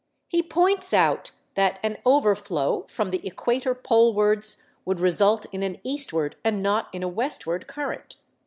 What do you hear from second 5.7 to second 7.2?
eastward, and not in a